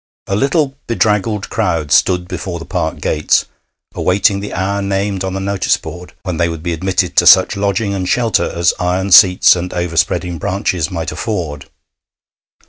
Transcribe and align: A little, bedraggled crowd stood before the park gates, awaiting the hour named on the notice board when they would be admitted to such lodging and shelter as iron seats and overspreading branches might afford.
A 0.25 0.35
little, 0.35 0.75
bedraggled 0.87 1.51
crowd 1.51 1.91
stood 1.91 2.27
before 2.27 2.57
the 2.57 2.65
park 2.65 3.01
gates, 3.01 3.45
awaiting 3.93 4.39
the 4.39 4.51
hour 4.51 4.81
named 4.81 5.23
on 5.23 5.35
the 5.35 5.39
notice 5.39 5.77
board 5.77 6.13
when 6.23 6.37
they 6.37 6.49
would 6.49 6.63
be 6.63 6.73
admitted 6.73 7.15
to 7.17 7.27
such 7.27 7.55
lodging 7.55 7.93
and 7.93 8.09
shelter 8.09 8.45
as 8.51 8.73
iron 8.79 9.11
seats 9.11 9.55
and 9.55 9.71
overspreading 9.75 10.39
branches 10.39 10.89
might 10.89 11.11
afford. 11.11 11.69